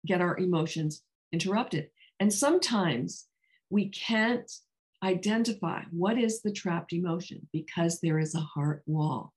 get 0.06 0.22
our 0.22 0.38
emotions 0.38 1.04
interrupted. 1.32 1.90
And 2.20 2.34
sometimes 2.34 3.26
we 3.70 3.90
can't 3.90 4.52
identify 5.04 5.84
what 5.92 6.18
is 6.18 6.42
the 6.42 6.52
trapped 6.52 6.94
emotion 6.94 7.48
because 7.54 8.00
there 8.00 8.20
is 8.20 8.34
a 8.34 8.40
heart 8.40 8.82
wall. 8.86 9.34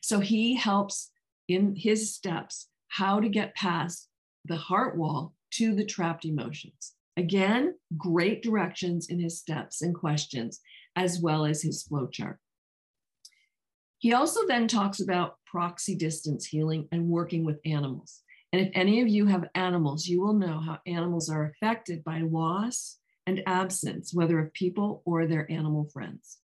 So 0.00 0.20
he 0.20 0.54
helps 0.54 1.10
in 1.48 1.74
his 1.76 2.14
steps 2.14 2.68
how 2.88 3.20
to 3.20 3.28
get 3.28 3.54
past 3.54 4.08
the 4.44 4.56
heart 4.56 4.96
wall 4.96 5.34
to 5.52 5.74
the 5.74 5.84
trapped 5.84 6.24
emotions. 6.24 6.94
Again, 7.16 7.74
great 7.96 8.42
directions 8.42 9.08
in 9.08 9.20
his 9.20 9.38
steps 9.38 9.82
and 9.82 9.94
questions, 9.94 10.60
as 10.96 11.20
well 11.20 11.44
as 11.44 11.62
his 11.62 11.86
flowchart. 11.86 12.36
He 13.98 14.12
also 14.12 14.46
then 14.46 14.66
talks 14.66 15.00
about 15.00 15.36
proxy 15.46 15.94
distance 15.94 16.46
healing 16.46 16.88
and 16.90 17.08
working 17.08 17.44
with 17.44 17.60
animals. 17.64 18.22
And 18.52 18.60
if 18.60 18.70
any 18.74 19.00
of 19.00 19.08
you 19.08 19.26
have 19.26 19.48
animals, 19.54 20.06
you 20.06 20.20
will 20.20 20.34
know 20.34 20.60
how 20.60 20.78
animals 20.86 21.30
are 21.30 21.44
affected 21.46 22.04
by 22.04 22.20
loss 22.20 22.98
and 23.26 23.42
absence, 23.46 24.12
whether 24.12 24.38
of 24.38 24.52
people 24.52 25.02
or 25.06 25.26
their 25.26 25.50
animal 25.50 25.88
friends. 25.92 26.38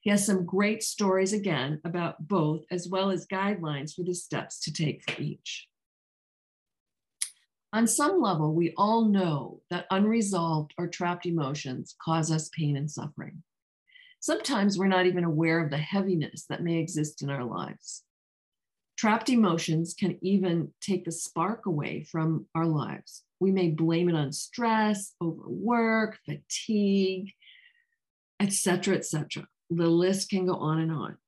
He 0.00 0.10
has 0.10 0.24
some 0.24 0.46
great 0.46 0.82
stories 0.82 1.32
again 1.32 1.80
about 1.84 2.26
both, 2.26 2.64
as 2.70 2.88
well 2.88 3.10
as 3.10 3.26
guidelines 3.26 3.94
for 3.94 4.02
the 4.02 4.14
steps 4.14 4.60
to 4.60 4.72
take 4.72 5.08
for 5.08 5.20
each. 5.20 5.68
On 7.72 7.86
some 7.86 8.22
level, 8.22 8.54
we 8.54 8.72
all 8.76 9.04
know 9.04 9.60
that 9.68 9.86
unresolved 9.90 10.72
or 10.78 10.86
trapped 10.86 11.26
emotions 11.26 11.94
cause 12.02 12.30
us 12.30 12.48
pain 12.56 12.76
and 12.76 12.90
suffering. 12.90 13.42
Sometimes 14.20 14.78
we're 14.78 14.86
not 14.86 15.06
even 15.06 15.24
aware 15.24 15.62
of 15.62 15.70
the 15.70 15.76
heaviness 15.76 16.46
that 16.48 16.62
may 16.62 16.78
exist 16.78 17.22
in 17.22 17.28
our 17.28 17.44
lives. 17.44 18.02
Trapped 18.96 19.28
emotions 19.28 19.92
can 19.92 20.18
even 20.22 20.72
take 20.80 21.04
the 21.04 21.12
spark 21.12 21.66
away 21.66 22.02
from 22.02 22.46
our 22.54 22.64
lives. 22.64 23.24
We 23.40 23.52
may 23.52 23.68
blame 23.68 24.08
it 24.08 24.14
on 24.14 24.32
stress, 24.32 25.12
overwork, 25.22 26.18
fatigue, 26.24 27.32
etc., 28.40 28.96
etc. 28.96 29.46
The 29.68 29.86
list 29.86 30.30
can 30.30 30.46
go 30.46 30.54
on 30.54 30.80
and 30.80 30.90
on. 30.90 31.18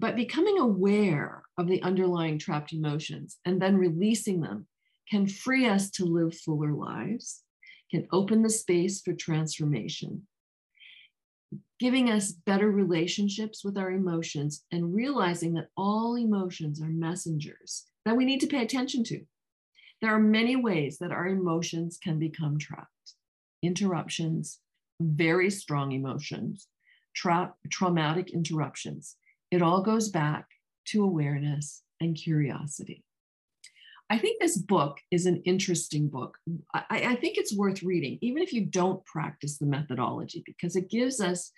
But 0.00 0.16
becoming 0.16 0.58
aware 0.58 1.44
of 1.56 1.68
the 1.68 1.82
underlying 1.82 2.38
trapped 2.38 2.72
emotions 2.72 3.38
and 3.44 3.62
then 3.62 3.76
releasing 3.76 4.40
them 4.40 4.66
can 5.08 5.28
free 5.28 5.66
us 5.66 5.90
to 5.92 6.04
live 6.04 6.36
fuller 6.36 6.72
lives, 6.72 7.42
can 7.90 8.08
open 8.10 8.42
the 8.42 8.50
space 8.50 9.00
for 9.02 9.12
transformation, 9.12 10.26
giving 11.78 12.10
us 12.10 12.32
better 12.32 12.70
relationships 12.70 13.64
with 13.64 13.76
our 13.76 13.90
emotions 13.90 14.64
and 14.72 14.94
realizing 14.94 15.54
that 15.54 15.68
all 15.76 16.16
emotions 16.16 16.80
are 16.80 16.88
messengers 16.88 17.84
that 18.04 18.16
we 18.16 18.24
need 18.24 18.40
to 18.40 18.46
pay 18.46 18.62
attention 18.62 19.02
to. 19.04 19.20
There 20.00 20.14
are 20.14 20.20
many 20.20 20.56
ways 20.56 20.98
that 20.98 21.12
our 21.12 21.26
emotions 21.26 21.98
can 22.02 22.18
become 22.18 22.58
trapped 22.58 22.88
interruptions, 23.62 24.60
very 25.00 25.50
strong 25.50 25.92
emotions, 25.92 26.68
tra- 27.14 27.54
traumatic 27.70 28.30
interruptions. 28.30 29.16
It 29.50 29.62
all 29.62 29.82
goes 29.82 30.10
back 30.10 30.46
to 30.88 31.02
awareness 31.02 31.82
and 32.00 32.14
curiosity. 32.14 33.04
I 34.14 34.18
think 34.18 34.40
this 34.40 34.56
book 34.56 34.98
is 35.10 35.26
an 35.26 35.42
interesting 35.44 36.08
book. 36.08 36.38
I, 36.72 36.84
I, 36.90 37.14
think 37.16 37.36
it's 37.36 37.56
worth 37.56 37.82
reading, 37.82 38.18
even 38.20 38.44
if 38.44 38.52
you 38.52 38.64
don't 38.64 39.04
practice 39.04 39.58
the 39.58 39.66
methodology, 39.66 40.44
because 40.46 40.76
it 40.76 40.88
gives 40.88 41.20
us 41.20 41.50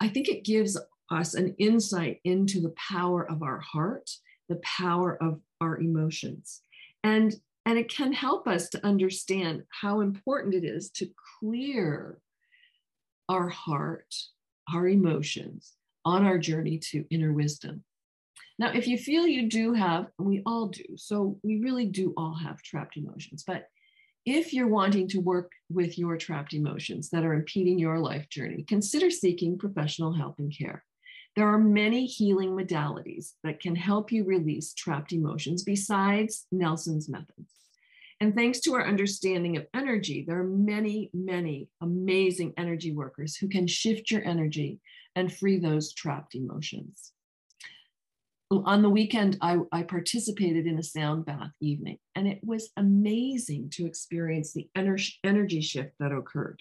I 0.00 0.08
think 0.08 0.28
it 0.28 0.44
gives 0.44 0.78
us 1.10 1.34
an 1.34 1.54
insight 1.58 2.20
into 2.24 2.60
the 2.60 2.74
power 2.88 3.30
of 3.30 3.42
our 3.42 3.58
heart, 3.58 4.10
the 4.48 4.60
power 4.64 5.22
of 5.22 5.40
our 5.60 5.78
emotions. 5.78 6.62
And, 7.04 7.34
and 7.66 7.78
it 7.78 7.90
can 7.90 8.12
help 8.12 8.48
us 8.48 8.70
to 8.70 8.86
understand 8.86 9.64
how 9.68 10.00
important 10.00 10.54
it 10.54 10.64
is 10.64 10.90
to 10.92 11.10
clear 11.38 12.18
our 13.28 13.48
heart, 13.48 14.14
our 14.72 14.88
emotions 14.88 15.74
on 16.04 16.24
our 16.24 16.38
journey 16.38 16.78
to 16.78 17.04
inner 17.10 17.32
wisdom. 17.32 17.84
Now, 18.58 18.72
if 18.72 18.86
you 18.86 18.98
feel 18.98 19.26
you 19.26 19.48
do 19.48 19.72
have, 19.72 20.06
we 20.18 20.42
all 20.44 20.68
do, 20.68 20.84
so 20.96 21.38
we 21.42 21.60
really 21.60 21.86
do 21.86 22.12
all 22.16 22.34
have 22.34 22.62
trapped 22.62 22.96
emotions, 22.96 23.42
but 23.46 23.66
if 24.26 24.52
you're 24.52 24.68
wanting 24.68 25.08
to 25.08 25.18
work 25.18 25.50
with 25.70 25.98
your 25.98 26.16
trapped 26.18 26.52
emotions 26.52 27.08
that 27.10 27.24
are 27.24 27.32
impeding 27.32 27.78
your 27.78 27.98
life 27.98 28.28
journey, 28.28 28.64
consider 28.68 29.10
seeking 29.10 29.56
professional 29.56 30.12
help 30.12 30.38
and 30.38 30.54
care. 30.56 30.84
There 31.36 31.48
are 31.48 31.58
many 31.58 32.06
healing 32.06 32.50
modalities 32.50 33.32
that 33.44 33.60
can 33.60 33.76
help 33.76 34.12
you 34.12 34.24
release 34.24 34.74
trapped 34.74 35.12
emotions 35.12 35.62
besides 35.62 36.46
Nelson's 36.52 37.08
methods. 37.08 37.50
And 38.20 38.34
thanks 38.34 38.60
to 38.60 38.74
our 38.74 38.86
understanding 38.86 39.56
of 39.56 39.66
energy, 39.72 40.24
there 40.26 40.40
are 40.40 40.44
many, 40.44 41.08
many 41.14 41.70
amazing 41.80 42.52
energy 42.58 42.92
workers 42.92 43.36
who 43.36 43.48
can 43.48 43.66
shift 43.66 44.10
your 44.10 44.22
energy 44.24 44.80
and 45.16 45.32
free 45.32 45.58
those 45.58 45.94
trapped 45.94 46.34
emotions 46.34 47.12
on 48.50 48.82
the 48.82 48.90
weekend, 48.90 49.38
I, 49.40 49.58
I, 49.70 49.84
participated 49.84 50.66
in 50.66 50.78
a 50.78 50.82
sound 50.82 51.24
bath 51.24 51.52
evening, 51.60 51.98
and 52.16 52.26
it 52.26 52.40
was 52.42 52.70
amazing 52.76 53.70
to 53.74 53.86
experience 53.86 54.52
the 54.52 54.68
ener- 54.76 55.12
energy 55.22 55.60
shift 55.60 55.92
that 56.00 56.10
occurred. 56.10 56.60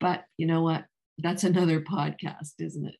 But 0.00 0.24
you 0.38 0.46
know 0.46 0.62
what? 0.62 0.86
That's 1.18 1.44
another 1.44 1.80
podcast, 1.80 2.54
isn't 2.58 2.86
it? 2.86 2.96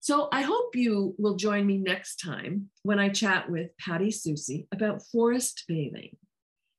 So 0.00 0.28
I 0.30 0.42
hope 0.42 0.76
you 0.76 1.14
will 1.18 1.36
join 1.36 1.66
me 1.66 1.78
next 1.78 2.16
time 2.16 2.68
when 2.82 2.98
I 2.98 3.08
chat 3.08 3.50
with 3.50 3.76
Patty 3.78 4.10
Susie 4.10 4.68
about 4.72 5.02
forest 5.10 5.64
bathing. 5.68 6.16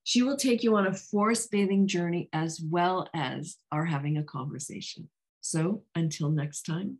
She 0.03 0.23
will 0.23 0.37
take 0.37 0.63
you 0.63 0.75
on 0.75 0.87
a 0.87 0.93
forest 0.93 1.51
bathing 1.51 1.87
journey 1.87 2.29
as 2.31 2.61
well 2.61 3.07
as 3.13 3.57
our 3.71 3.85
having 3.85 4.17
a 4.17 4.23
conversation. 4.23 5.09
So 5.41 5.83
until 5.95 6.29
next 6.29 6.63
time, 6.63 6.97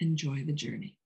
enjoy 0.00 0.44
the 0.44 0.52
journey. 0.52 0.96